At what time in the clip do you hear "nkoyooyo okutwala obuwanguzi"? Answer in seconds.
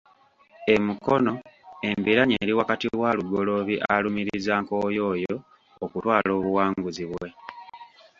4.63-7.03